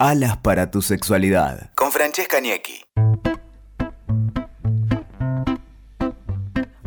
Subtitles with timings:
[0.00, 1.70] Alas para tu sexualidad.
[1.76, 2.84] Con Francesca Niecki.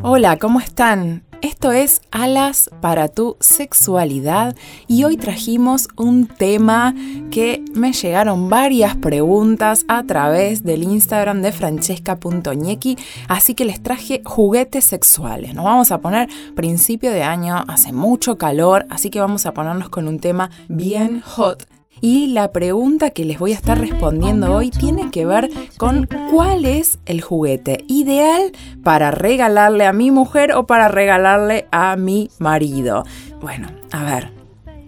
[0.01, 1.23] Hola, ¿cómo están?
[1.41, 4.57] Esto es Alas para tu sexualidad
[4.87, 6.93] y hoy trajimos un tema
[7.31, 12.97] que me llegaron varias preguntas a través del Instagram de francesca.ñequi,
[13.29, 15.53] así que les traje juguetes sexuales.
[15.53, 19.87] Nos vamos a poner principio de año, hace mucho calor, así que vamos a ponernos
[19.87, 24.69] con un tema bien hot y la pregunta que les voy a estar respondiendo hoy
[24.69, 28.51] tiene que ver con cuál es el juguete ideal
[28.83, 33.05] para regalarle a mi mujer o para regalarle a mi marido.
[33.41, 34.31] Bueno, a ver,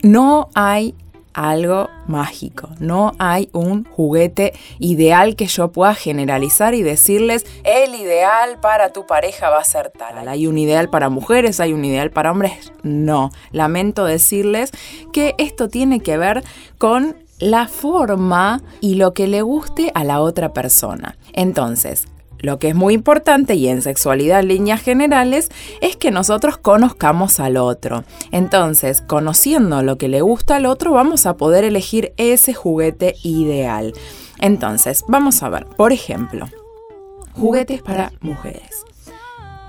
[0.03, 0.95] no hay
[1.33, 2.69] algo mágico.
[2.79, 9.05] No hay un juguete ideal que yo pueda generalizar y decirles, el ideal para tu
[9.05, 10.27] pareja va a ser tal.
[10.27, 12.71] Hay un ideal para mujeres, hay un ideal para hombres.
[12.83, 14.71] No, lamento decirles
[15.13, 16.43] que esto tiene que ver
[16.77, 21.17] con la forma y lo que le guste a la otra persona.
[21.33, 22.07] Entonces,
[22.39, 25.49] lo que es muy importante y en sexualidad en líneas generales
[25.81, 28.03] es que nosotros conozcamos al otro.
[28.31, 33.93] Entonces, conociendo lo que le gusta al otro, vamos a poder elegir ese juguete ideal.
[34.39, 36.47] Entonces, vamos a ver, por ejemplo,
[37.33, 38.85] juguetes para mujeres.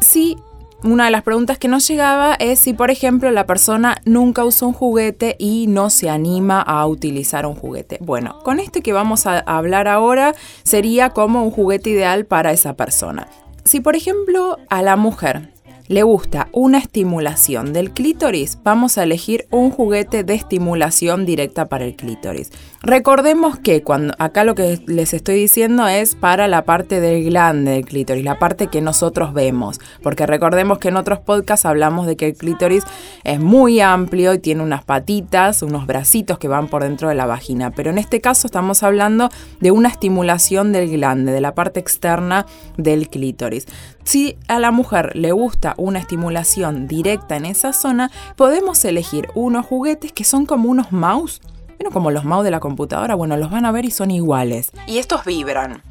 [0.00, 0.36] Si
[0.82, 4.68] una de las preguntas que nos llegaba es si, por ejemplo, la persona nunca usó
[4.68, 7.98] un juguete y no se anima a utilizar un juguete.
[8.00, 12.74] Bueno, con este que vamos a hablar ahora sería como un juguete ideal para esa
[12.74, 13.28] persona.
[13.64, 15.50] Si, por ejemplo, a la mujer
[15.90, 21.84] le gusta una estimulación del clítoris, vamos a elegir un juguete de estimulación directa para
[21.84, 22.52] el clítoris.
[22.80, 27.72] Recordemos que cuando acá lo que les estoy diciendo es para la parte del glande
[27.72, 32.16] del clítoris, la parte que nosotros vemos, porque recordemos que en otros podcasts hablamos de
[32.16, 32.84] que el clítoris
[33.24, 37.26] es muy amplio y tiene unas patitas, unos bracitos que van por dentro de la
[37.26, 41.80] vagina, pero en este caso estamos hablando de una estimulación del glande, de la parte
[41.80, 42.46] externa
[42.76, 43.66] del clítoris.
[44.04, 49.66] Si a la mujer le gusta una estimulación directa en esa zona, podemos elegir unos
[49.66, 51.40] juguetes que son como unos mouse.
[51.78, 54.70] Bueno, como los mouse de la computadora, bueno, los van a ver y son iguales.
[54.86, 55.82] Y estos vibran.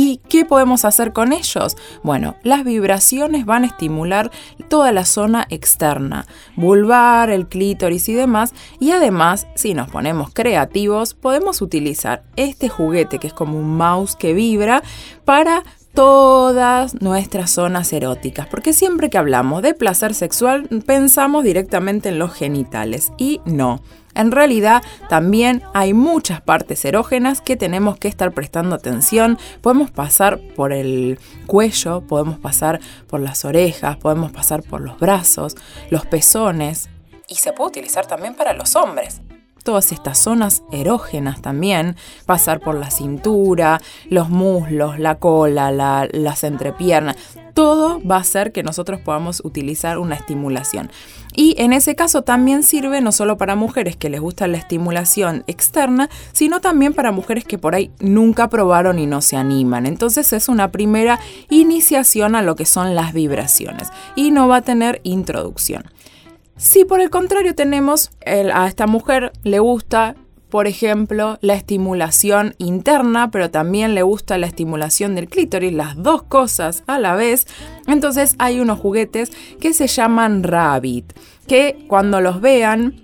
[0.00, 1.76] ¿Y qué podemos hacer con ellos?
[2.04, 4.30] Bueno, las vibraciones van a estimular
[4.68, 6.24] toda la zona externa,
[6.54, 8.54] vulvar, el clítoris y demás.
[8.78, 14.14] Y además, si nos ponemos creativos, podemos utilizar este juguete que es como un mouse
[14.14, 14.84] que vibra
[15.24, 15.64] para
[15.98, 22.34] todas nuestras zonas eróticas, porque siempre que hablamos de placer sexual pensamos directamente en los
[22.34, 23.82] genitales y no.
[24.14, 29.38] En realidad también hay muchas partes erógenas que tenemos que estar prestando atención.
[29.60, 35.56] Podemos pasar por el cuello, podemos pasar por las orejas, podemos pasar por los brazos,
[35.90, 36.88] los pezones.
[37.26, 39.20] Y se puede utilizar también para los hombres
[39.68, 47.16] todas estas zonas erógenas también, pasar por la cintura, los muslos, la cola, las entrepiernas,
[47.52, 50.90] todo va a hacer que nosotros podamos utilizar una estimulación.
[51.34, 55.44] Y en ese caso también sirve no solo para mujeres que les gusta la estimulación
[55.46, 59.84] externa, sino también para mujeres que por ahí nunca probaron y no se animan.
[59.84, 64.62] Entonces es una primera iniciación a lo que son las vibraciones y no va a
[64.62, 65.84] tener introducción.
[66.58, 70.16] Si por el contrario tenemos a esta mujer le gusta,
[70.50, 76.24] por ejemplo, la estimulación interna, pero también le gusta la estimulación del clítoris, las dos
[76.24, 77.46] cosas a la vez,
[77.86, 79.30] entonces hay unos juguetes
[79.60, 81.12] que se llaman Rabbit,
[81.46, 83.02] que cuando los vean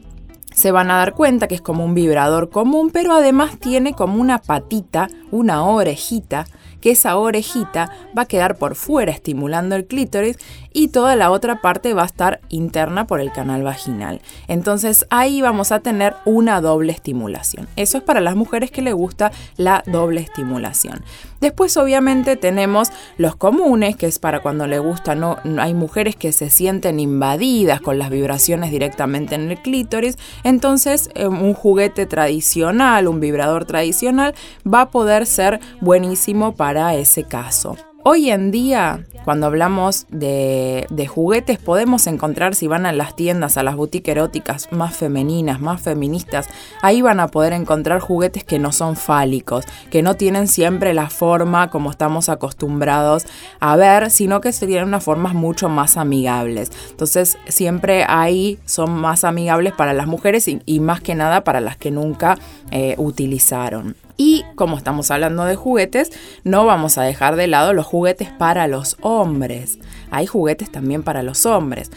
[0.53, 4.21] se van a dar cuenta que es como un vibrador común, pero además tiene como
[4.21, 6.47] una patita, una orejita,
[6.85, 10.37] que esa orejita va a quedar por fuera estimulando el clítoris
[10.71, 14.21] y toda la otra parte va a estar interna por el canal vaginal.
[14.49, 17.69] Entonces ahí vamos a tener una doble estimulación.
[17.77, 21.03] Eso es para las mujeres que les gusta la doble estimulación.
[21.41, 26.33] Después obviamente tenemos los comunes, que es para cuando le gusta, no, hay mujeres que
[26.33, 33.09] se sienten invadidas con las vibraciones directamente en el clítoris, entonces eh, un juguete tradicional,
[33.09, 34.35] un vibrador tradicional
[34.67, 37.77] va a poder ser buenísimo para ese caso.
[38.07, 43.63] Hoy en día, cuando hablamos de, juguetes, podemos encontrar, si van a las tiendas, a
[43.63, 46.47] las boutiques eróticas más femeninas, más feministas,
[46.83, 51.09] ahí van a poder encontrar juguetes que no son fálicos, que no tienen siempre la
[51.09, 53.25] forma como estamos acostumbrados
[53.59, 56.73] a ver, sino que serían unas formas mucho más amigables.
[56.91, 61.79] Entonces, siempre ahí son más amigables para las mujeres y, más que nada para las
[61.79, 62.37] que nunca
[62.71, 63.97] eh, utilizaron.
[64.17, 66.13] Y como estamos hablando de juguetes,
[66.45, 69.79] no vamos a dejar de lado los juguetes para los hombres.
[70.11, 71.91] Hay juguetes también para los hombres.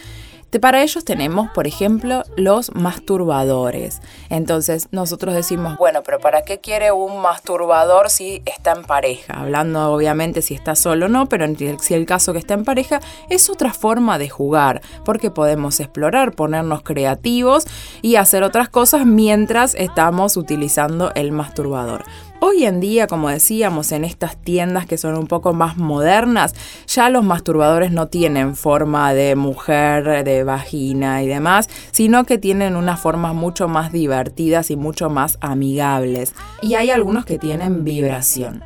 [0.62, 4.02] Para ellos tenemos, por ejemplo, los masturbadores.
[4.30, 9.34] Entonces nosotros decimos, bueno, pero ¿para qué quiere un masturbador si está en pareja?
[9.34, 11.46] Hablando obviamente si está solo o no, pero
[11.80, 16.32] si el caso que está en pareja es otra forma de jugar, porque podemos explorar,
[16.34, 17.66] ponernos creativos
[18.02, 22.04] y hacer otras cosas mientras estamos utilizando el masturbador.
[22.40, 26.54] Hoy en día, como decíamos, en estas tiendas que son un poco más modernas,
[26.86, 32.76] ya los masturbadores no tienen forma de mujer, de vagina y demás, sino que tienen
[32.76, 36.36] unas formas mucho más divertidas y mucho más amigables.
[36.62, 38.64] Y hay algunos que tienen vibración.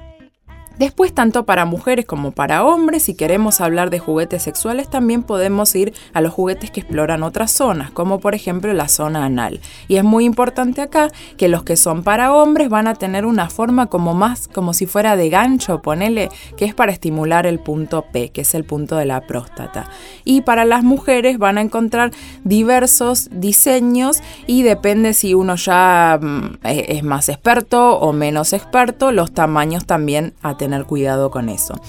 [0.82, 5.76] Después, tanto para mujeres como para hombres, si queremos hablar de juguetes sexuales, también podemos
[5.76, 9.60] ir a los juguetes que exploran otras zonas, como por ejemplo la zona anal.
[9.88, 13.48] Y es muy importante acá que los que son para hombres van a tener una
[13.52, 18.06] forma como más, como si fuera de gancho, ponele, que es para estimular el punto
[18.12, 19.88] P, que es el punto de la próstata.
[20.26, 22.10] Y para las mujeres van a encontrar
[22.44, 29.32] diversos diseños y depende si uno ya mm, es más experto o menos experto, los
[29.32, 31.80] tamaños también a tener cuidado con eso.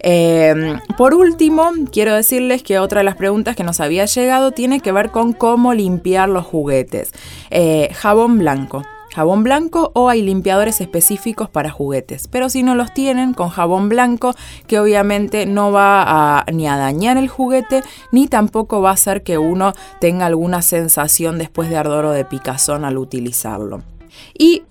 [0.00, 4.80] Eh, por último, quiero decirles que otra de las preguntas que nos había llegado tiene
[4.80, 7.12] que ver con cómo limpiar los juguetes.
[7.50, 8.82] Eh, jabón blanco
[9.12, 12.28] jabón blanco o hay limpiadores específicos para juguetes.
[12.28, 14.34] Pero si no los tienen, con jabón blanco,
[14.66, 17.82] que obviamente no va ni a dañar el juguete,
[18.12, 22.24] ni tampoco va a hacer que uno tenga alguna sensación después de ardor o de
[22.24, 23.82] picazón al utilizarlo.
[24.36, 24.62] Y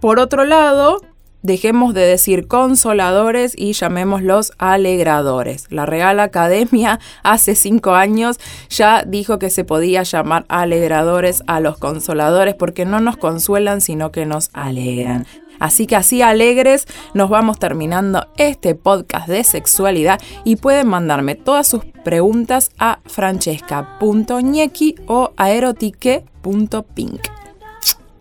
[0.00, 1.00] por otro lado,
[1.42, 5.66] Dejemos de decir consoladores y llamémoslos alegradores.
[5.70, 8.38] La Real Academia hace cinco años
[8.68, 14.12] ya dijo que se podía llamar alegradores a los consoladores porque no nos consuelan sino
[14.12, 15.26] que nos alegran.
[15.58, 21.68] Así que así alegres nos vamos terminando este podcast de sexualidad y pueden mandarme todas
[21.68, 27.20] sus preguntas a francesca.ñequi o aerotique.pink.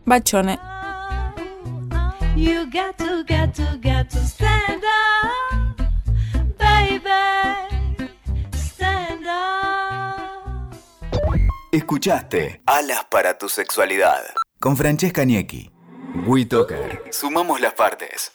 [0.06, 0.69] Bachone.
[2.40, 5.78] You got to, got to, got to stand up,
[6.58, 7.10] baby.
[8.54, 10.74] Stand up.
[11.74, 14.24] Escuchaste Alas para tu sexualidad
[14.58, 15.70] con Francesca Niecki.
[16.26, 17.04] WeToker.
[17.12, 18.32] Sumamos las partes.